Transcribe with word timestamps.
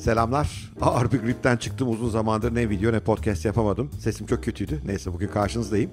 Selamlar. 0.00 0.72
Ağır 0.80 1.12
bir 1.12 1.18
gripten 1.18 1.56
çıktım 1.56 1.90
uzun 1.90 2.10
zamandır 2.10 2.54
ne 2.54 2.70
video 2.70 2.92
ne 2.92 3.00
podcast 3.00 3.44
yapamadım. 3.44 3.90
Sesim 3.98 4.26
çok 4.26 4.44
kötüydü. 4.44 4.80
Neyse 4.86 5.12
bugün 5.12 5.28
karşınızdayım. 5.28 5.90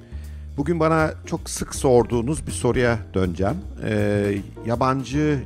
Bugün 0.57 0.79
bana 0.79 1.11
çok 1.25 1.49
sık 1.49 1.75
sorduğunuz 1.75 2.48
bir 2.48 2.51
soruya 2.51 3.00
döneceğim. 3.14 3.58
Ee, 3.83 4.38
yabancı 4.66 5.40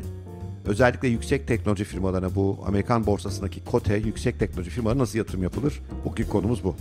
özellikle 0.66 1.08
yüksek 1.08 1.48
teknoloji 1.48 1.84
firmalarına 1.84 2.36
bu 2.36 2.60
Amerikan 2.68 3.06
borsasındaki 3.06 3.64
kote 3.66 3.96
yüksek 3.96 4.40
teknoloji 4.40 4.70
firmalarına 4.70 5.02
nasıl 5.02 5.18
yatırım 5.18 5.44
yapılır? 5.44 5.82
Bugün 6.06 6.26
konumuz 6.26 6.64
bu. 6.64 6.76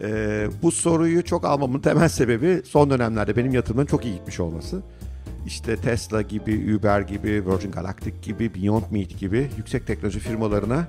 Ee, 0.00 0.48
bu 0.62 0.70
soruyu 0.70 1.24
çok 1.24 1.44
almamın 1.44 1.80
temel 1.80 2.08
sebebi 2.08 2.62
son 2.64 2.90
dönemlerde 2.90 3.36
benim 3.36 3.54
yatırımın 3.54 3.86
çok 3.86 4.04
iyi 4.04 4.14
gitmiş 4.14 4.40
olması. 4.40 4.82
İşte 5.46 5.76
Tesla 5.76 6.22
gibi, 6.22 6.76
Uber 6.76 7.00
gibi, 7.00 7.46
Virgin 7.46 7.70
Galactic 7.70 8.14
gibi, 8.22 8.54
Beyond 8.54 8.82
Meat 8.90 9.18
gibi 9.18 9.50
yüksek 9.56 9.86
teknoloji 9.86 10.18
firmalarına 10.18 10.88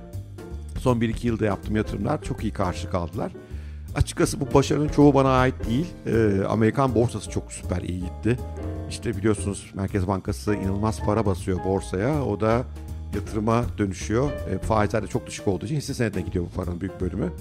son 0.78 1.00
1-2 1.00 1.26
yılda 1.26 1.44
yaptığım 1.44 1.76
yatırımlar 1.76 2.22
çok 2.22 2.44
iyi 2.44 2.52
karşılık 2.52 2.94
aldılar. 2.94 3.32
Açıkçası 3.94 4.40
bu 4.40 4.54
başarının 4.54 4.88
çoğu 4.88 5.14
bana 5.14 5.28
ait 5.28 5.54
değil. 5.68 5.86
Ee, 6.06 6.44
Amerikan 6.48 6.94
borsası 6.94 7.30
çok 7.30 7.52
süper 7.52 7.82
iyi 7.82 8.00
gitti. 8.00 8.38
İşte 8.90 9.16
biliyorsunuz 9.16 9.70
Merkez 9.74 10.06
Bankası 10.06 10.54
inanılmaz 10.54 11.00
para 11.00 11.26
basıyor 11.26 11.64
borsaya. 11.64 12.24
O 12.24 12.40
da 12.40 12.64
yatırıma 13.14 13.64
dönüşüyor. 13.78 14.30
E, 14.50 14.58
faizler 14.58 15.02
de 15.02 15.06
çok 15.06 15.26
düşük 15.26 15.48
olduğu 15.48 15.64
için 15.64 15.76
hisse 15.76 15.94
senedine 15.94 16.22
gidiyor 16.22 16.44
bu 16.44 16.56
paranın 16.56 16.80
büyük 16.80 17.00
bölümü. 17.00 17.32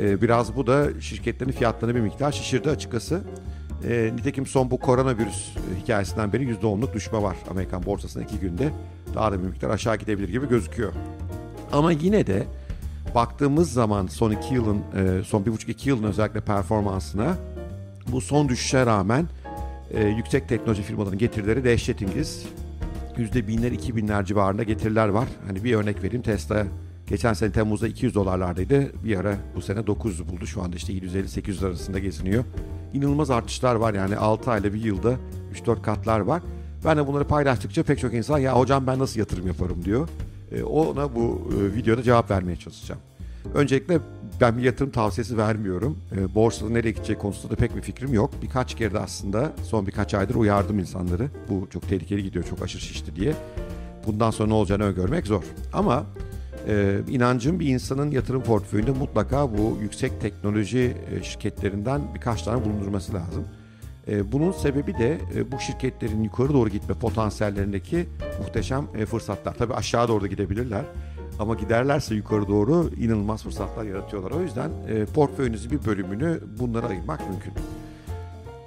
E, 0.00 0.22
biraz 0.22 0.56
bu 0.56 0.66
da 0.66 1.00
şirketlerin 1.00 1.52
fiyatlarını 1.52 1.94
bir 1.96 2.00
miktar 2.00 2.32
şişirdi 2.32 2.70
açıkçası. 2.70 3.20
E, 3.88 4.12
nitekim 4.16 4.46
son 4.46 4.70
bu 4.70 4.78
koronavirüs 4.78 5.50
hikayesinden 5.82 6.32
beri 6.32 6.54
%10'luk 6.54 6.92
düşme 6.92 7.22
var 7.22 7.36
Amerikan 7.50 7.86
borsasında 7.86 8.24
iki 8.24 8.38
günde. 8.38 8.70
Daha 9.14 9.32
da 9.32 9.42
bir 9.42 9.48
miktar 9.48 9.70
aşağı 9.70 9.96
gidebilir 9.96 10.28
gibi 10.28 10.48
gözüküyor. 10.48 10.92
Ama 11.72 11.92
yine 11.92 12.26
de 12.26 12.46
baktığımız 13.14 13.72
zaman 13.72 14.06
son 14.06 14.30
iki 14.30 14.54
yılın, 14.54 14.78
e, 14.78 15.24
son 15.24 15.46
bir 15.46 15.52
buçuk 15.52 15.68
iki 15.68 15.88
yılın 15.88 16.02
özellikle 16.02 16.40
performansına 16.40 17.36
bu 18.12 18.20
son 18.20 18.48
düşüşe 18.48 18.86
rağmen 18.86 19.26
e, 19.90 20.08
yüksek 20.08 20.48
teknoloji 20.48 20.82
firmalarının 20.82 21.18
getirileri 21.18 21.64
dehşet 21.64 22.02
İngiliz. 22.02 22.46
Yüzde 23.16 23.48
binler, 23.48 23.72
iki 23.72 23.96
binler 23.96 24.24
civarında 24.24 24.62
getiriler 24.62 25.08
var. 25.08 25.28
Hani 25.46 25.64
bir 25.64 25.74
örnek 25.74 26.02
vereyim 26.02 26.22
Tesla 26.22 26.66
geçen 27.06 27.32
sene 27.32 27.52
Temmuz'da 27.52 27.88
200 27.88 28.14
dolarlardaydı. 28.14 29.04
Bir 29.04 29.16
ara 29.16 29.36
bu 29.54 29.60
sene 29.60 29.86
900 29.86 30.28
buldu. 30.28 30.46
Şu 30.46 30.62
anda 30.62 30.76
işte 30.76 30.92
750-800 30.92 31.66
arasında 31.66 31.98
geziniyor. 31.98 32.44
İnanılmaz 32.94 33.30
artışlar 33.30 33.74
var 33.74 33.94
yani 33.94 34.16
6 34.16 34.50
ayda 34.50 34.74
bir 34.74 34.84
yılda 34.84 35.16
3-4 35.54 35.82
katlar 35.82 36.20
var. 36.20 36.42
Ben 36.84 36.96
de 36.96 37.06
bunları 37.06 37.24
paylaştıkça 37.24 37.82
pek 37.82 37.98
çok 37.98 38.14
insan 38.14 38.38
ya 38.38 38.58
hocam 38.58 38.86
ben 38.86 38.98
nasıl 38.98 39.20
yatırım 39.20 39.46
yaparım 39.46 39.84
diyor. 39.84 40.08
E, 40.52 40.62
ona 40.62 41.14
bu 41.14 41.50
e, 41.60 41.76
videoda 41.76 42.02
cevap 42.02 42.30
vermeye 42.30 42.56
çalışacağım. 42.56 43.00
Öncelikle 43.54 43.98
ben 44.40 44.58
bir 44.58 44.62
yatırım 44.62 44.90
tavsiyesi 44.90 45.38
vermiyorum. 45.38 45.98
E, 46.16 46.34
borsada 46.34 46.70
nereye 46.70 46.90
gidecek 46.90 47.18
konusunda 47.18 47.52
da 47.52 47.56
pek 47.56 47.76
bir 47.76 47.82
fikrim 47.82 48.14
yok. 48.14 48.30
Birkaç 48.42 48.74
kere 48.74 48.94
de 48.94 48.98
aslında 48.98 49.52
son 49.62 49.86
birkaç 49.86 50.14
aydır 50.14 50.34
uyardım 50.34 50.78
insanları. 50.78 51.28
Bu 51.48 51.68
çok 51.70 51.88
tehlikeli 51.88 52.22
gidiyor, 52.22 52.44
çok 52.44 52.62
aşırı 52.62 52.82
şişti 52.82 53.16
diye. 53.16 53.34
Bundan 54.06 54.30
sonra 54.30 54.48
ne 54.48 54.54
olacağını 54.54 54.84
öngörmek 54.84 55.26
zor. 55.26 55.42
Ama 55.72 56.06
e, 56.68 56.98
inancım 57.08 57.60
bir 57.60 57.66
insanın 57.66 58.10
yatırım 58.10 58.42
portföyünde 58.42 58.90
mutlaka 58.90 59.58
bu 59.58 59.78
yüksek 59.82 60.20
teknoloji 60.20 60.96
e, 61.10 61.22
şirketlerinden 61.22 62.00
birkaç 62.14 62.42
tane 62.42 62.64
bulundurması 62.64 63.14
lazım. 63.14 63.44
E, 64.08 64.32
bunun 64.32 64.52
sebebi 64.52 64.94
de 64.94 65.18
e, 65.34 65.52
bu 65.52 65.60
şirketlerin 65.60 66.24
yukarı 66.24 66.52
doğru 66.52 66.68
gitme 66.68 66.94
potansiyellerindeki 66.94 68.08
muhteşem 68.38 68.86
e, 68.96 69.06
fırsatlar. 69.06 69.54
Tabii 69.54 69.74
aşağı 69.74 70.08
doğru 70.08 70.22
da 70.22 70.26
gidebilirler. 70.26 70.84
Ama 71.38 71.54
giderlerse 71.54 72.14
yukarı 72.14 72.48
doğru 72.48 72.90
inanılmaz 72.96 73.42
fırsatlar 73.42 73.84
yaratıyorlar. 73.84 74.30
O 74.30 74.42
yüzden 74.42 74.70
e, 74.88 75.04
portföyünüzün 75.04 75.70
bir 75.70 75.86
bölümünü 75.86 76.40
bunlara 76.58 76.86
ayırmak 76.86 77.20
mümkün. 77.30 77.52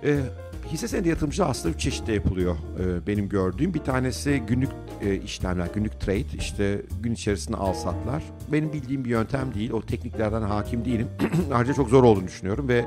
E, 0.04 0.20
hisse 0.68 0.88
senedi 0.88 1.10
yatırımcı 1.10 1.46
aslında 1.46 1.76
üç 1.76 1.82
çeşitte 1.82 2.14
yapılıyor 2.14 2.56
e, 2.80 3.08
benim 3.08 3.30
gördüğüm. 3.30 3.74
Bir 3.74 3.80
tanesi 3.80 4.44
günlük 4.48 4.70
e, 5.02 5.16
işlemler, 5.16 5.68
günlük 5.76 6.02
trade, 6.02 6.38
işte 6.38 6.82
gün 7.00 7.14
içerisinde 7.14 7.58
al 7.58 7.74
satlar. 7.74 8.24
Benim 8.52 8.74
bildiğim 8.74 9.06
bir 9.06 9.10
yöntem 9.10 9.54
değil, 9.54 9.72
o 9.72 9.82
tekniklerden 9.82 10.42
hakim 10.42 10.86
değilim. 10.86 11.08
Ayrıca 11.54 11.74
çok 11.74 11.90
zor 11.90 12.04
olduğunu 12.04 12.28
düşünüyorum 12.28 12.68
ve 12.68 12.86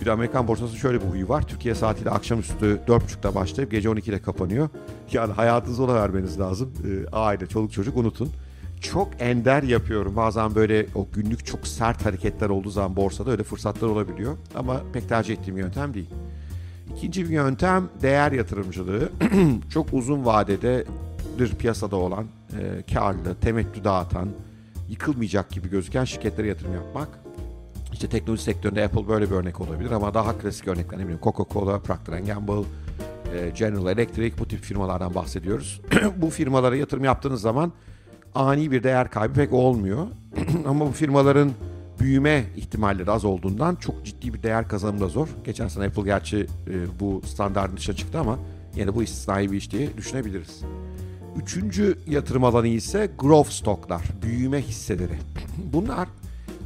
bir 0.00 0.06
Amerikan 0.06 0.48
borsası 0.48 0.76
şöyle 0.76 1.00
bir 1.00 1.06
huyu 1.06 1.28
var. 1.28 1.48
Türkiye 1.48 1.74
saatiyle 1.74 2.10
akşamüstü 2.10 2.80
4.30'da 2.86 3.34
başlayıp 3.34 3.70
gece 3.70 3.88
12'de 3.88 4.22
kapanıyor. 4.22 4.68
Yani 5.12 5.32
hayatınızı 5.32 5.84
ona 5.84 5.94
vermeniz 5.94 6.40
lazım. 6.40 6.72
E, 6.84 7.16
aile, 7.16 7.46
çoluk 7.46 7.72
çocuk 7.72 7.96
unutun 7.96 8.30
çok 8.80 9.08
ender 9.18 9.62
yapıyorum. 9.62 10.16
Bazen 10.16 10.54
böyle 10.54 10.86
o 10.94 11.08
günlük 11.14 11.46
çok 11.46 11.66
sert 11.66 12.06
hareketler 12.06 12.48
olduğu 12.48 12.70
zaman 12.70 12.96
borsada 12.96 13.30
öyle 13.30 13.42
fırsatlar 13.42 13.88
olabiliyor. 13.88 14.36
Ama 14.54 14.80
pek 14.92 15.08
tercih 15.08 15.34
ettiğim 15.34 15.58
yöntem 15.58 15.94
değil. 15.94 16.10
İkinci 16.98 17.24
bir 17.24 17.30
yöntem 17.30 17.88
değer 18.02 18.32
yatırımcılığı. 18.32 19.08
çok 19.70 19.92
uzun 19.92 20.24
vadededir 20.24 21.54
piyasada 21.58 21.96
olan, 21.96 22.26
e, 22.60 22.92
karlı, 22.94 23.34
temettü 23.40 23.84
dağıtan, 23.84 24.28
yıkılmayacak 24.88 25.50
gibi 25.50 25.70
gözüken 25.70 26.04
şirketlere 26.04 26.48
yatırım 26.48 26.74
yapmak. 26.74 27.08
İşte 27.92 28.08
teknoloji 28.08 28.42
sektöründe 28.42 28.84
Apple 28.84 29.08
böyle 29.08 29.30
bir 29.30 29.34
örnek 29.34 29.60
olabilir 29.60 29.90
ama 29.90 30.14
daha 30.14 30.38
klasik 30.38 30.68
örnekler 30.68 30.98
ne 30.98 31.02
bileyim 31.02 31.20
Coca-Cola, 31.22 31.80
Procter 31.80 32.18
Gamble, 32.18 32.68
e, 33.34 33.50
General 33.50 33.86
Electric 33.86 34.38
bu 34.38 34.48
tip 34.48 34.60
firmalardan 34.60 35.14
bahsediyoruz. 35.14 35.80
bu 36.16 36.30
firmalara 36.30 36.76
yatırım 36.76 37.04
yaptığınız 37.04 37.40
zaman 37.40 37.72
ani 38.34 38.70
bir 38.70 38.82
değer 38.82 39.10
kaybı 39.10 39.34
pek 39.34 39.52
olmuyor. 39.52 40.06
Ama 40.66 40.86
bu 40.86 40.92
firmaların 40.92 41.50
büyüme 42.00 42.44
ihtimalleri 42.56 43.10
az 43.10 43.24
olduğundan 43.24 43.74
çok 43.76 44.06
ciddi 44.06 44.34
bir 44.34 44.42
değer 44.42 44.68
kazanımı 44.68 45.00
da 45.00 45.08
zor. 45.08 45.28
Geçen 45.44 45.68
sene 45.68 45.84
Apple 45.84 46.02
gerçi 46.02 46.38
e, 46.38 47.00
bu 47.00 47.22
standartın 47.26 47.76
dışına 47.76 47.96
çıktı 47.96 48.18
ama 48.18 48.38
yine 48.76 48.94
bu 48.94 49.02
istisnai 49.02 49.52
bir 49.52 49.56
iş 49.56 49.70
diye 49.70 49.96
düşünebiliriz. 49.96 50.60
Üçüncü 51.42 51.98
yatırım 52.06 52.44
alanı 52.44 52.68
ise 52.68 53.10
growth 53.18 53.50
stocklar, 53.50 54.02
büyüme 54.22 54.62
hisseleri. 54.62 55.18
Bunlar 55.72 56.08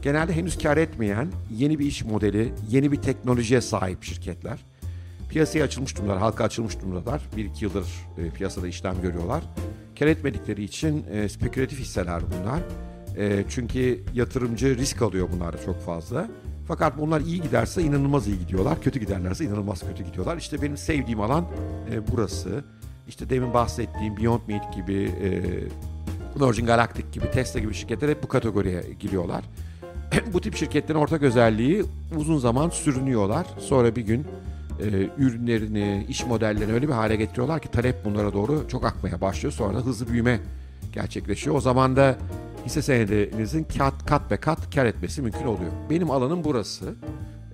genelde 0.03 0.37
henüz 0.37 0.59
kar 0.59 0.77
etmeyen 0.77 1.29
yeni 1.57 1.79
bir 1.79 1.87
iş 1.87 2.05
modeli, 2.05 2.53
yeni 2.71 2.93
bir 2.93 3.03
teknolojiye 3.03 3.61
sahip 3.61 4.05
şirketler. 4.05 4.59
Piyasaya 5.29 5.65
açılmış 5.65 5.97
durumdalar, 5.97 6.19
halka 6.19 6.45
açılmış 6.45 6.81
durumdalar. 6.81 7.23
Bir 7.37 7.45
iki 7.45 7.65
yıldır 7.65 7.87
e, 8.19 8.31
piyasada 8.31 8.69
işlem 8.69 9.03
görüyorlar. 9.03 9.43
Kar 9.99 10.07
etmedikleri 10.07 10.65
için 10.65 11.05
e, 11.13 11.29
spekülatif 11.29 11.81
hisseler 11.81 12.23
bunlar. 12.23 12.61
E, 13.19 13.45
çünkü 13.49 14.01
yatırımcı 14.15 14.77
risk 14.77 15.03
alıyor 15.03 15.29
bunlarda 15.33 15.59
çok 15.65 15.81
fazla. 15.81 16.29
Fakat 16.69 16.99
bunlar 16.99 17.21
iyi 17.21 17.43
giderse 17.43 17.83
inanılmaz 17.83 18.27
iyi 18.29 18.39
gidiyorlar. 18.39 18.81
Kötü 18.81 19.01
giderlerse 19.01 19.45
inanılmaz 19.45 19.81
kötü 19.81 20.05
gidiyorlar. 20.05 20.37
İşte 20.37 20.63
benim 20.63 20.77
sevdiğim 20.77 21.21
alan 21.21 21.45
e, 21.93 22.09
burası. 22.13 22.65
İşte 23.09 23.31
demin 23.31 23.55
bahsettiğim 23.55 24.17
Beyond 24.17 24.41
Meat 24.49 24.75
gibi, 24.75 24.95
e, 25.23 25.43
Virgin 26.41 26.67
Galactic 26.67 27.05
gibi, 27.13 27.31
Tesla 27.31 27.61
gibi 27.61 27.75
şirketler 27.75 28.09
hep 28.09 28.23
bu 28.23 28.29
kategoriye 28.29 28.83
giriyorlar. 29.01 29.45
bu 30.33 30.41
tip 30.41 30.57
şirketlerin 30.57 30.99
ortak 30.99 31.23
özelliği 31.23 31.85
uzun 32.17 32.39
zaman 32.39 32.71
sürünüyorlar. 32.71 33.47
Sonra 33.59 33.97
bir 33.97 34.03
gün 34.03 34.27
e, 34.81 35.09
ürünlerini, 35.19 36.07
iş 36.09 36.27
modellerini 36.27 36.73
öyle 36.73 36.89
bir 36.89 36.93
hale 36.93 37.17
getiriyorlar 37.17 37.61
ki 37.61 37.71
talep 37.71 38.05
bunlara 38.05 38.33
doğru 38.33 38.69
çok 38.69 38.85
akmaya 38.85 39.21
başlıyor. 39.21 39.53
Sonra 39.53 39.79
hızlı 39.79 40.09
büyüme 40.09 40.41
gerçekleşiyor. 40.93 41.57
O 41.57 41.61
zaman 41.61 41.97
da 41.97 42.17
hisse 42.67 42.83
senedinizin 42.83 43.67
kat, 43.79 44.07
kat 44.07 44.31
ve 44.31 44.37
kat 44.37 44.75
kar 44.75 44.87
etmesi 44.87 45.23
mümkün 45.23 45.47
oluyor. 45.47 45.71
Benim 45.91 46.11
alanım 46.11 46.45
burası. 46.45 46.95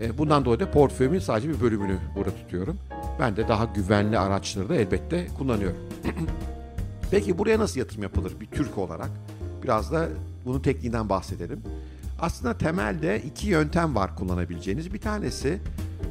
E, 0.00 0.18
bundan 0.18 0.44
dolayı 0.44 0.60
da 0.60 0.70
portföyümün 0.70 1.18
sadece 1.18 1.48
bir 1.48 1.60
bölümünü 1.60 1.98
burada 2.16 2.30
tutuyorum. 2.30 2.78
Ben 3.20 3.36
de 3.36 3.48
daha 3.48 3.64
güvenli 3.64 4.18
araçları 4.18 4.68
da 4.68 4.74
elbette 4.74 5.26
kullanıyorum. 5.38 5.76
Peki 7.10 7.38
buraya 7.38 7.58
nasıl 7.58 7.80
yatırım 7.80 8.02
yapılır 8.02 8.40
bir 8.40 8.46
Türk 8.46 8.78
olarak? 8.78 9.10
Biraz 9.62 9.92
da 9.92 10.08
bunun 10.44 10.60
tekniğinden 10.60 11.08
bahsedelim. 11.08 11.62
Aslında 12.20 12.58
temelde 12.58 13.22
iki 13.22 13.46
yöntem 13.46 13.94
var 13.94 14.16
kullanabileceğiniz. 14.16 14.94
Bir 14.94 15.00
tanesi 15.00 15.58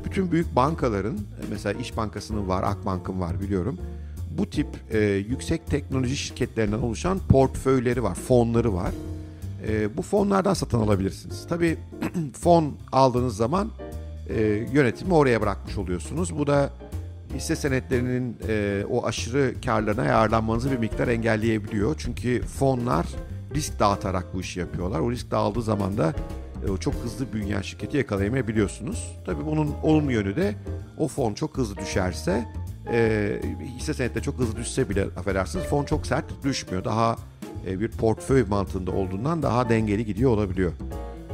bütün 0.06 0.32
büyük 0.32 0.56
bankaların 0.56 1.16
e, 1.16 1.44
mesela 1.50 1.80
İş 1.80 1.98
Bankası'nın 1.98 2.48
var, 2.48 2.64
Akbank'ın 2.64 3.22
var 3.22 3.42
biliyorum. 3.42 3.80
Bu 4.38 4.50
tip 4.50 4.68
e, 4.92 5.00
yüksek 5.00 5.68
teknoloji 5.68 6.18
şirketlerinden 6.18 6.78
oluşan 6.78 7.20
portföyleri 7.30 8.04
var, 8.04 8.16
fonları 8.16 8.74
var. 8.74 8.92
E, 9.68 9.98
bu 9.98 10.02
fonlardan 10.02 10.54
satın 10.54 10.80
alabilirsiniz. 10.80 11.46
Tabii 11.50 11.78
fon 12.34 12.74
aldığınız 12.92 13.38
zaman 13.38 13.70
e, 14.30 14.42
yönetimi 14.74 15.14
oraya 15.14 15.42
bırakmış 15.42 15.78
oluyorsunuz. 15.78 16.38
Bu 16.38 16.48
da 16.48 16.70
hisse 17.36 17.56
senetlerinin 17.56 18.38
e, 18.48 18.84
o 18.90 19.06
aşırı 19.06 19.54
karlarına 19.66 20.02
ayarlanmanızı 20.02 20.72
bir 20.72 20.78
miktar 20.78 21.08
engelleyebiliyor. 21.08 21.96
Çünkü 21.98 22.42
fonlar 22.42 23.06
risk 23.56 23.80
dağıtarak 23.80 24.34
bu 24.34 24.42
işi 24.42 24.60
yapıyorlar. 24.60 25.00
O 25.00 25.12
risk 25.12 25.32
dağıldığı 25.32 25.62
zaman 25.62 25.98
da 25.98 26.14
e, 26.64 26.78
çok 26.80 26.94
hızlı 26.94 27.34
büyüyen 27.34 27.62
şirketi 27.62 27.98
yakalayamayabiliyorsunuz. 27.98 29.18
Tabii 29.26 29.46
bunun 29.46 29.74
olumlu 29.84 30.12
yönü 30.12 30.36
de 30.36 30.56
o 30.98 31.08
fon 31.08 31.34
çok 31.34 31.58
hızlı 31.58 31.78
düşerse 31.78 32.46
e, 32.92 33.42
hisse 33.78 33.94
senette 33.94 34.22
çok 34.22 34.40
hızlı 34.40 34.56
düşse 34.56 34.90
bile 34.90 35.04
affedersiniz 35.04 35.66
fon 35.66 35.84
çok 35.84 36.08
sert 36.08 36.44
düşmüyor. 36.44 36.84
Daha 36.84 37.16
e, 37.68 37.80
bir 37.80 37.92
portföy 37.92 38.46
mantığında 38.50 38.92
olduğundan 38.92 39.44
daha 39.44 39.70
dengeli 39.70 40.06
gidiyor 40.06 40.32
olabiliyor. 40.32 40.72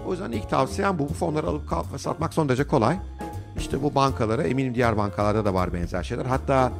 O 0.07 0.11
yüzden 0.11 0.31
ilk 0.31 0.49
tavsiyem 0.49 0.99
bu. 0.99 1.09
Bu 1.09 1.13
fonları 1.13 1.47
alıp 1.47 1.69
kalk 1.69 1.93
ve 1.93 1.97
satmak 1.97 2.33
son 2.33 2.49
derece 2.49 2.63
kolay. 2.63 2.97
İşte 3.57 3.83
bu 3.83 3.95
bankalara 3.95 4.43
eminim 4.43 4.75
diğer 4.75 4.97
bankalarda 4.97 5.45
da 5.45 5.53
var 5.53 5.73
benzer 5.73 6.03
şeyler. 6.03 6.25
Hatta 6.25 6.71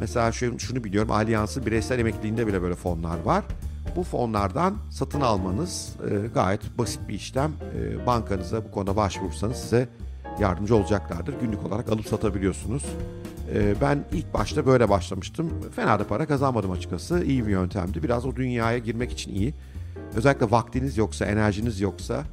mesela 0.00 0.32
şunu, 0.32 0.60
şunu 0.60 0.84
biliyorum 0.84 1.10
Allianz'ın 1.10 1.66
bireysel 1.66 1.98
emekliliğinde 1.98 2.46
bile 2.46 2.62
böyle 2.62 2.74
fonlar 2.74 3.22
var. 3.22 3.44
Bu 3.96 4.02
fonlardan 4.02 4.76
satın 4.90 5.20
almanız 5.20 5.96
e, 6.10 6.26
gayet 6.34 6.78
basit 6.78 7.08
bir 7.08 7.14
işlem. 7.14 7.52
E, 7.76 8.06
bankanıza 8.06 8.64
bu 8.64 8.70
konuda 8.70 8.96
başvurursanız 8.96 9.56
size 9.56 9.88
yardımcı 10.40 10.76
olacaklardır. 10.76 11.34
Günlük 11.40 11.66
olarak 11.66 11.88
alıp 11.88 12.06
satabiliyorsunuz. 12.06 12.84
E, 13.54 13.74
ben 13.80 14.04
ilk 14.12 14.34
başta 14.34 14.66
böyle 14.66 14.88
başlamıştım. 14.88 15.50
Fena 15.76 15.98
da 15.98 16.06
para 16.06 16.26
kazanmadım 16.26 16.70
açıkçası. 16.70 17.24
İyi 17.24 17.46
bir 17.46 17.50
yöntemdi. 17.50 18.02
Biraz 18.02 18.26
o 18.26 18.36
dünyaya 18.36 18.78
girmek 18.78 19.12
için 19.12 19.34
iyi. 19.34 19.54
Özellikle 20.16 20.50
vaktiniz 20.50 20.96
yoksa, 20.98 21.26
enerjiniz 21.26 21.80
yoksa 21.80 22.24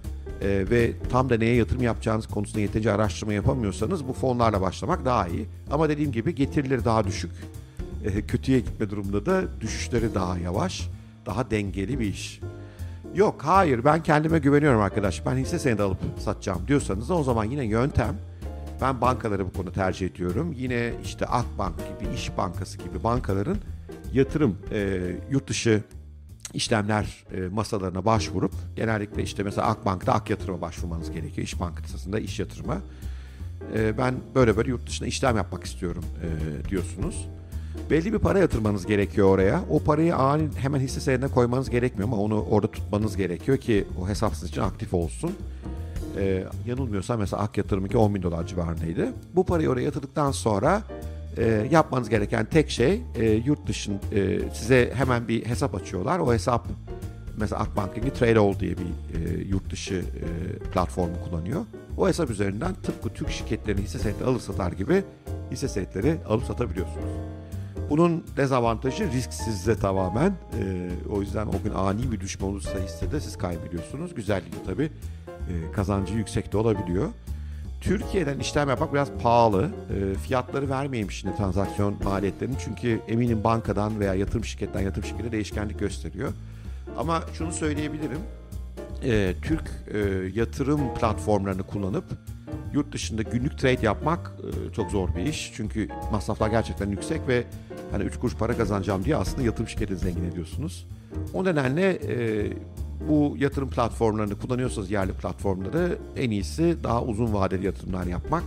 e, 0.41 0.65
ve 0.69 0.91
tam 1.11 1.29
da 1.29 1.37
neye 1.37 1.55
yatırım 1.55 1.81
yapacağınız 1.81 2.27
konusunda 2.27 2.59
yeterince 2.59 2.91
araştırma 2.91 3.33
yapamıyorsanız 3.33 4.07
bu 4.07 4.13
fonlarla 4.13 4.61
başlamak 4.61 5.05
daha 5.05 5.27
iyi. 5.27 5.45
Ama 5.71 5.89
dediğim 5.89 6.11
gibi 6.11 6.35
getirileri 6.35 6.85
daha 6.85 7.07
düşük. 7.07 7.31
E, 8.05 8.21
kötüye 8.21 8.59
gitme 8.59 8.89
durumunda 8.89 9.25
da 9.25 9.61
düşüşleri 9.61 10.15
daha 10.15 10.37
yavaş. 10.37 10.89
Daha 11.25 11.51
dengeli 11.51 11.99
bir 11.99 12.05
iş. 12.05 12.39
Yok 13.15 13.41
hayır 13.43 13.85
ben 13.85 14.03
kendime 14.03 14.39
güveniyorum 14.39 14.81
arkadaş. 14.81 15.25
Ben 15.25 15.35
hisse 15.35 15.59
senedi 15.59 15.83
alıp 15.83 15.97
satacağım 16.19 16.67
diyorsanız 16.67 17.11
o 17.11 17.23
zaman 17.23 17.45
yine 17.45 17.65
yöntem 17.65 18.15
ben 18.81 19.01
bankaları 19.01 19.45
bu 19.45 19.53
konuda 19.53 19.71
tercih 19.71 20.07
ediyorum. 20.07 20.53
Yine 20.57 20.93
işte 21.03 21.25
Akbank 21.25 21.75
gibi, 21.77 22.13
İş 22.15 22.37
Bankası 22.37 22.77
gibi 22.77 23.03
bankaların 23.03 23.57
yatırım, 24.13 24.57
e, 24.71 24.99
yurt 25.31 25.47
dışı 25.47 25.83
işlemler 26.53 27.25
e, 27.33 27.41
masalarına 27.47 28.05
başvurup 28.05 28.53
genellikle 28.75 29.23
işte 29.23 29.43
mesela 29.43 29.67
Akbank'ta 29.67 30.13
Ak 30.13 30.29
Yatırım'a 30.29 30.61
başvurmanız 30.61 31.11
gerekiyor. 31.11 31.47
İş 31.47 31.59
Bankası'nda 31.59 32.19
iş 32.19 32.39
yatırıma. 32.39 32.77
E, 33.75 33.97
ben 33.97 34.15
böyle 34.35 34.57
böyle 34.57 34.69
yurt 34.69 34.87
dışında 34.87 35.07
işlem 35.07 35.37
yapmak 35.37 35.63
istiyorum 35.63 36.05
e, 36.23 36.69
diyorsunuz. 36.69 37.27
Belli 37.89 38.13
bir 38.13 38.19
para 38.19 38.39
yatırmanız 38.39 38.85
gerekiyor 38.85 39.27
oraya. 39.27 39.63
O 39.69 39.83
parayı 39.83 40.15
ani 40.15 40.49
hemen 40.57 40.79
hisse 40.79 40.99
senedine 40.99 41.27
koymanız 41.27 41.69
gerekmiyor 41.69 42.07
ama 42.07 42.17
onu 42.17 42.41
orada 42.41 42.71
tutmanız 42.71 43.17
gerekiyor 43.17 43.57
ki 43.57 43.87
o 44.01 44.07
hesap 44.07 44.35
sizin 44.35 44.47
için 44.47 44.61
aktif 44.61 44.93
olsun. 44.93 45.31
Ee, 46.19 46.43
yanılmıyorsam 46.65 47.19
mesela 47.19 47.43
Ak 47.43 47.57
Yatırım'ınki 47.57 47.97
10 47.97 48.15
bin 48.15 48.23
dolar 48.23 48.47
civarındaydı. 48.47 49.13
Bu 49.35 49.45
parayı 49.45 49.69
oraya 49.69 49.81
yatırdıktan 49.81 50.31
sonra 50.31 50.81
e, 51.37 51.67
yapmanız 51.71 52.09
gereken 52.09 52.45
tek 52.45 52.69
şey 52.69 53.01
e, 53.15 53.25
yurt 53.31 53.67
dışın 53.67 53.99
e, 54.11 54.39
size 54.53 54.91
hemen 54.95 55.27
bir 55.27 55.45
hesap 55.45 55.75
açıyorlar. 55.75 56.19
O 56.19 56.33
hesap 56.33 56.67
mesela 57.37 57.61
Akbank'ınki 57.61 58.13
Tradeall 58.13 58.59
diye 58.59 58.75
bir 58.77 58.83
e, 58.83 59.43
yurt 59.43 59.71
dışı 59.71 59.95
e, 59.95 60.59
platformu 60.71 61.13
kullanıyor. 61.29 61.61
O 61.97 62.07
hesap 62.07 62.29
üzerinden 62.29 62.73
tıpkı 62.73 63.09
Türk 63.09 63.29
şirketlerinin 63.29 63.81
hisse 63.81 63.99
senetleri 63.99 64.29
alır 64.29 64.39
satar 64.39 64.71
gibi 64.71 65.03
hisse 65.51 65.67
senetleri 65.67 66.17
alıp 66.27 66.43
satabiliyorsunuz. 66.43 67.09
Bunun 67.89 68.23
dezavantajı 68.37 69.11
risk 69.11 69.33
sizde 69.33 69.75
tamamen. 69.75 70.33
Ee, 70.59 70.89
o 71.11 71.21
yüzden 71.21 71.47
o 71.47 71.63
gün 71.63 71.73
ani 71.75 72.11
bir 72.11 72.19
düşme 72.19 72.45
olursa 72.45 72.79
hissede 72.79 73.19
siz 73.21 73.37
kaybediyorsunuz. 73.37 74.15
Güzelliği 74.15 74.53
tabii 74.65 74.91
e, 75.49 75.71
kazancı 75.71 76.13
yüksek 76.13 76.53
de 76.53 76.57
olabiliyor. 76.57 77.09
Türkiye'den 77.81 78.39
işlem 78.39 78.69
yapmak 78.69 78.93
biraz 78.93 79.11
pahalı. 79.23 79.69
E, 79.95 80.13
fiyatları 80.13 80.69
vermeyeyim 80.69 81.11
şimdi 81.11 81.35
transaksiyon 81.35 81.95
maliyetlerini. 82.03 82.55
Çünkü 82.65 83.01
eminim 83.07 83.43
bankadan 83.43 83.99
veya 83.99 84.13
yatırım 84.13 84.45
şirketten 84.45 84.81
yatırım 84.81 85.03
şirketine 85.03 85.31
değişkenlik 85.31 85.79
gösteriyor. 85.79 86.33
Ama 86.97 87.23
şunu 87.33 87.51
söyleyebilirim. 87.51 88.19
E, 89.03 89.33
Türk 89.41 89.71
e, 89.93 89.97
yatırım 90.39 90.93
platformlarını 90.93 91.63
kullanıp 91.63 92.05
yurt 92.73 92.91
dışında 92.91 93.21
günlük 93.21 93.57
trade 93.57 93.85
yapmak 93.85 94.31
e, 94.69 94.73
çok 94.73 94.91
zor 94.91 95.15
bir 95.15 95.25
iş. 95.25 95.51
Çünkü 95.55 95.89
masraflar 96.11 96.49
gerçekten 96.49 96.89
yüksek 96.89 97.27
ve 97.27 97.43
hani 97.91 98.03
3 98.03 98.19
kuruş 98.19 98.35
para 98.35 98.57
kazanacağım 98.57 99.05
diye 99.05 99.15
aslında 99.15 99.43
yatırım 99.43 99.69
şirketini 99.69 99.97
zengin 99.97 100.23
ediyorsunuz. 100.23 100.87
O 101.33 101.45
nedenle 101.45 101.91
e, 101.91 102.47
bu 103.07 103.35
yatırım 103.37 103.69
platformlarını 103.69 104.39
kullanıyorsanız 104.39 104.91
yerli 104.91 105.11
platformları 105.11 105.97
en 106.15 106.31
iyisi 106.31 106.77
daha 106.83 107.03
uzun 107.03 107.33
vadeli 107.33 107.65
yatırımlar 107.65 108.05
yapmak 108.05 108.43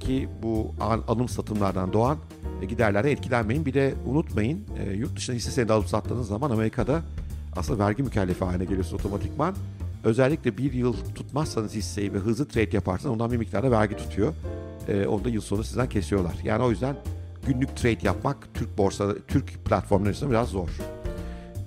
ki 0.00 0.28
bu 0.42 0.70
alım 1.08 1.28
satımlardan 1.28 1.92
doğan 1.92 2.18
giderlere 2.68 3.10
etkilenmeyin. 3.10 3.66
Bir 3.66 3.74
de 3.74 3.94
unutmayın 4.06 4.60
e, 4.78 4.92
yurt 4.92 5.16
dışında 5.16 5.36
hisse 5.36 5.50
senedi 5.50 5.72
alıp 5.72 5.88
sattığınız 5.88 6.28
zaman 6.28 6.50
Amerika'da 6.50 7.02
aslında 7.56 7.84
vergi 7.84 8.02
mükellefi 8.02 8.44
haline 8.44 8.64
geliyorsunuz 8.64 9.04
otomatikman. 9.04 9.54
Özellikle 10.04 10.58
bir 10.58 10.72
yıl 10.72 10.92
tutmazsanız 11.14 11.74
hisseyi 11.74 12.14
ve 12.14 12.18
hızlı 12.18 12.48
trade 12.48 12.70
yaparsanız 12.72 13.14
ondan 13.14 13.32
bir 13.32 13.36
miktarda 13.36 13.70
vergi 13.70 13.96
tutuyor. 13.96 14.34
E, 14.88 15.06
onu 15.06 15.24
da 15.24 15.28
yıl 15.28 15.40
sonu 15.40 15.64
sizden 15.64 15.88
kesiyorlar. 15.88 16.34
Yani 16.44 16.62
o 16.62 16.70
yüzden 16.70 16.96
günlük 17.46 17.76
trade 17.76 17.98
yapmak 18.02 18.54
Türk 18.54 18.78
borsa, 18.78 19.14
Türk 19.28 19.64
platformları 19.64 20.30
biraz 20.30 20.48
zor. 20.48 20.68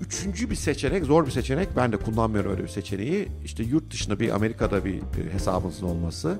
Üçüncü 0.01 0.49
bir 0.49 0.55
seçenek, 0.55 1.05
zor 1.05 1.25
bir 1.25 1.31
seçenek. 1.31 1.69
Ben 1.75 1.91
de 1.91 1.97
kullanmıyorum 1.97 2.51
öyle 2.51 2.63
bir 2.63 2.67
seçeneği. 2.67 3.27
İşte 3.43 3.63
yurt 3.63 3.91
dışında 3.91 4.19
bir 4.19 4.29
Amerika'da 4.29 4.85
bir 4.85 5.01
hesabınızın 5.31 5.85
olması. 5.85 6.37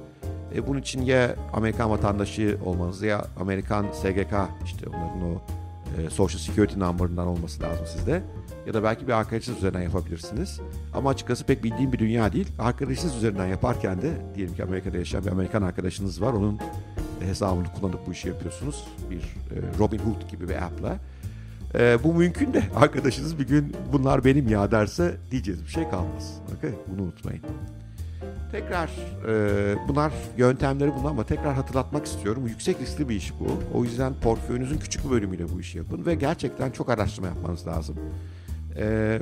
E, 0.56 0.68
bunun 0.68 0.80
için 0.80 1.02
ya 1.02 1.36
Amerikan 1.54 1.90
vatandaşı 1.90 2.58
olmanız 2.66 3.02
ya 3.02 3.26
Amerikan 3.40 3.86
SGK 3.92 4.34
işte 4.66 4.90
onların 4.90 5.22
o 5.22 5.42
e, 5.98 6.10
Social 6.10 6.40
Security 6.40 6.80
number'ından 6.80 7.28
olması 7.28 7.64
lazım 7.64 7.86
sizde. 7.98 8.22
Ya 8.68 8.74
da 8.74 8.84
belki 8.84 9.08
bir 9.08 9.14
arkadaşınız 9.14 9.58
üzerinden 9.58 9.82
yapabilirsiniz. 9.82 10.60
Ama 10.94 11.10
açıkçası 11.10 11.46
pek 11.46 11.64
bildiğim 11.64 11.94
bir 11.94 12.00
dünya 12.00 12.34
değil. 12.34 12.48
Arkadaşınız 12.60 13.16
üzerinden 13.16 13.48
yaparken 13.48 14.02
de 14.02 14.12
diyelim 14.36 14.56
ki 14.56 14.64
Amerika'da 14.64 14.98
yaşayan 14.98 15.26
bir 15.26 15.32
Amerikan 15.32 15.62
arkadaşınız 15.62 16.22
var. 16.22 16.34
Onun 16.34 16.60
hesabını 17.20 17.68
kullanıp 17.80 18.08
bu 18.08 18.12
işi 18.12 18.28
yapıyorsunuz. 18.28 18.88
Bir 19.10 19.18
e, 19.18 19.80
Robin 19.80 20.00
Hood 20.00 20.30
gibi 20.32 20.50
bir 20.50 20.56
app'la. 20.56 21.00
E, 21.80 22.04
bu 22.04 22.14
mümkün 22.14 22.54
de 22.54 22.64
arkadaşınız 22.76 23.40
bir 23.40 23.48
gün 23.48 23.76
bunlar 23.94 24.26
benim 24.26 24.48
ya 24.48 24.72
derse 24.72 25.18
diyeceğiz 25.32 25.64
bir 25.66 25.72
şey 25.72 25.90
kalmaz. 25.90 26.34
Okay? 26.58 26.72
Bunu 26.88 27.02
unutmayın. 27.02 27.42
Tekrar 28.52 28.90
e, 29.28 29.88
bunlar 29.88 30.14
yöntemleri 30.38 30.92
bunlar 31.00 31.10
ama 31.10 31.24
tekrar 31.24 31.54
hatırlatmak 31.54 32.06
istiyorum. 32.06 32.48
Yüksek 32.48 32.82
riskli 32.82 33.10
bir 33.10 33.16
iş 33.16 33.34
bu. 33.40 33.78
O 33.78 33.84
yüzden 33.84 34.14
portföyünüzün 34.14 34.78
küçük 34.78 35.06
bir 35.06 35.10
bölümüyle 35.10 35.50
bu 35.50 35.62
işi 35.62 35.78
yapın 35.78 36.06
ve 36.06 36.16
gerçekten 36.16 36.72
çok 36.72 36.90
araştırma 36.90 37.28
yapmanız 37.28 37.68
lazım. 37.68 37.96
E, 38.78 39.20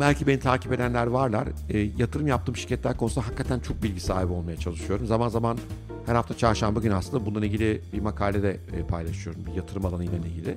belki 0.00 0.26
beni 0.26 0.40
takip 0.40 0.72
edenler 0.72 1.06
varlar. 1.06 1.48
E, 1.70 1.78
yatırım 1.78 2.26
yaptığım 2.26 2.56
şirketler 2.56 2.96
konusunda 2.96 3.26
hakikaten 3.26 3.60
çok 3.60 3.82
bilgi 3.82 4.00
sahibi 4.00 4.32
olmaya 4.32 4.56
çalışıyorum. 4.56 5.06
Zaman 5.06 5.28
zaman 5.28 5.58
her 6.06 6.14
hafta 6.14 6.36
çarşamba 6.36 6.80
günü 6.80 6.94
aslında 6.94 7.26
bununla 7.26 7.46
ilgili 7.46 7.80
bir 7.92 8.00
makale 8.00 8.42
de 8.42 8.50
e, 8.50 8.86
paylaşıyorum. 8.86 9.46
Bir 9.46 9.52
yatırım 9.52 9.86
alanıyla 9.86 10.18
ilgili. 10.18 10.56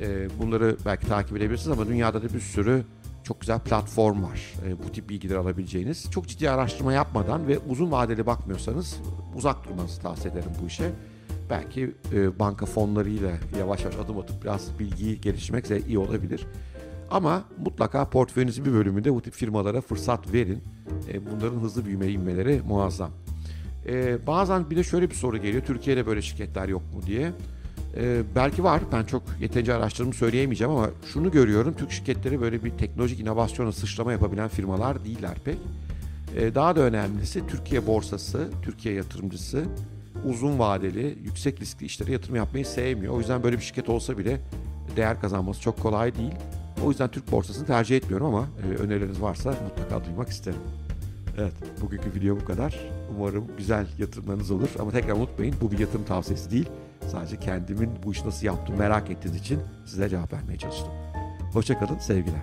E, 0.00 0.28
bunları 0.40 0.76
belki 0.86 1.06
takip 1.06 1.36
edebilirsiniz 1.36 1.78
ama 1.78 1.88
dünyada 1.88 2.22
da 2.22 2.34
bir 2.34 2.40
sürü 2.40 2.84
çok 3.24 3.40
güzel 3.40 3.60
platform 3.60 4.22
var. 4.22 4.54
E, 4.66 4.78
bu 4.78 4.92
tip 4.92 5.08
bilgileri 5.08 5.38
alabileceğiniz. 5.38 6.10
Çok 6.10 6.28
ciddi 6.28 6.50
araştırma 6.50 6.92
yapmadan 6.92 7.48
ve 7.48 7.58
uzun 7.58 7.90
vadeli 7.90 8.26
bakmıyorsanız 8.26 8.96
uzak 9.36 9.68
durmanızı 9.68 10.00
tavsiye 10.00 10.34
ederim 10.34 10.50
bu 10.62 10.66
işe. 10.66 10.90
Belki 11.50 11.94
e, 12.12 12.38
banka 12.38 12.66
fonlarıyla 12.66 13.32
yavaş 13.58 13.84
yavaş 13.84 13.96
adım 13.96 14.18
atıp 14.18 14.42
biraz 14.42 14.78
bilgiyi 14.78 15.20
geliştirmek 15.20 15.68
de 15.68 15.80
iyi 15.80 15.98
olabilir. 15.98 16.46
Ama 17.10 17.44
mutlaka 17.58 18.10
portföyünüzün 18.10 18.64
bir 18.64 18.72
bölümünde 18.72 19.14
bu 19.14 19.22
tip 19.22 19.34
firmalara 19.34 19.80
fırsat 19.80 20.32
verin. 20.32 20.62
E, 21.12 21.26
bunların 21.26 21.60
hızlı 21.60 21.84
büyüme 21.84 22.08
inmeleri 22.08 22.62
muazzam. 22.68 23.10
E, 23.86 24.26
bazen 24.26 24.70
bir 24.70 24.76
de 24.76 24.84
şöyle 24.84 25.10
bir 25.10 25.14
soru 25.14 25.38
geliyor. 25.38 25.62
Türkiye'de 25.64 26.06
böyle 26.06 26.22
şirketler 26.22 26.68
yok 26.68 26.82
mu 26.94 27.00
diye. 27.06 27.32
Ee, 27.96 28.22
belki 28.34 28.64
var. 28.64 28.82
Ben 28.92 29.04
çok 29.04 29.22
yeterince 29.40 29.74
araştırdım 29.74 30.12
söyleyemeyeceğim 30.12 30.72
ama 30.72 30.90
şunu 31.12 31.30
görüyorum. 31.30 31.74
Türk 31.74 31.92
şirketleri 31.92 32.40
böyle 32.40 32.64
bir 32.64 32.70
teknolojik 32.70 33.20
inovasyona 33.20 33.72
sıçrama 33.72 34.12
yapabilen 34.12 34.48
firmalar 34.48 35.04
değiller 35.04 35.34
pek. 35.44 35.58
Ee, 36.36 36.54
daha 36.54 36.76
da 36.76 36.80
önemlisi 36.80 37.46
Türkiye 37.46 37.86
borsası, 37.86 38.48
Türkiye 38.62 38.94
yatırımcısı 38.94 39.64
uzun 40.24 40.58
vadeli, 40.58 41.18
yüksek 41.24 41.60
riskli 41.60 41.84
işlere 41.84 42.12
yatırım 42.12 42.36
yapmayı 42.36 42.66
sevmiyor. 42.66 43.14
O 43.14 43.18
yüzden 43.18 43.42
böyle 43.42 43.56
bir 43.56 43.62
şirket 43.62 43.88
olsa 43.88 44.18
bile 44.18 44.40
değer 44.96 45.20
kazanması 45.20 45.60
çok 45.60 45.80
kolay 45.80 46.14
değil. 46.14 46.34
O 46.84 46.88
yüzden 46.88 47.08
Türk 47.08 47.32
borsasını 47.32 47.66
tercih 47.66 47.96
etmiyorum 47.96 48.26
ama 48.26 48.46
e, 48.64 48.76
önerileriniz 48.76 49.22
varsa 49.22 49.50
mutlaka 49.50 50.04
duymak 50.04 50.28
isterim. 50.28 50.60
Evet, 51.38 51.52
bugünkü 51.82 52.14
video 52.14 52.36
bu 52.40 52.44
kadar. 52.44 52.80
Umarım 53.16 53.44
güzel 53.58 53.86
yatırımlarınız 53.98 54.50
olur. 54.50 54.68
Ama 54.78 54.90
tekrar 54.90 55.12
unutmayın 55.12 55.54
bu 55.60 55.72
bir 55.72 55.78
yatırım 55.78 56.04
tavsiyesi 56.04 56.50
değil. 56.50 56.68
Sadece 57.08 57.36
kendimin 57.36 57.90
bu 58.02 58.12
işi 58.12 58.26
nasıl 58.26 58.46
yaptım 58.46 58.76
merak 58.78 59.10
ettiğiniz 59.10 59.40
için 59.40 59.60
size 59.86 60.08
cevap 60.08 60.32
vermeye 60.32 60.58
çalıştım. 60.58 60.92
Hoşçakalın, 61.52 61.98
sevgiler. 61.98 62.40